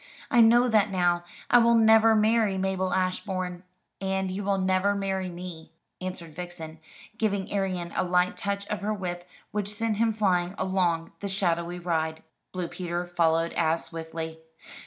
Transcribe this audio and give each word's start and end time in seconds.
I 0.31 0.41
know 0.41 0.67
that 0.67 0.89
now. 0.89 1.23
I 1.51 1.59
will 1.59 1.75
never 1.75 2.15
marry 2.15 2.57
Mabel 2.57 2.91
Ashbourne." 2.91 3.61
"And 4.01 4.31
you 4.31 4.43
will 4.43 4.57
never 4.57 4.95
marry 4.95 5.29
me," 5.29 5.73
answered 6.01 6.33
Vixen, 6.33 6.79
giving 7.19 7.51
Arion 7.53 7.93
a 7.95 8.03
light 8.03 8.35
touch 8.35 8.65
of 8.69 8.81
her 8.81 8.95
whip 8.95 9.29
which 9.51 9.69
sent 9.69 9.97
him 9.97 10.11
flying 10.11 10.55
along 10.57 11.11
the 11.19 11.29
shadowy 11.29 11.77
ride. 11.77 12.23
Blue 12.51 12.67
Peter 12.67 13.05
followed 13.05 13.53
as 13.53 13.85
swiftly. 13.85 14.39